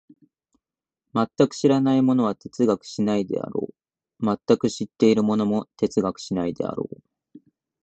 [1.13, 3.69] 全く知らない者は哲学しないであろ
[4.19, 7.01] う、全く知っている者も哲学しないであろう。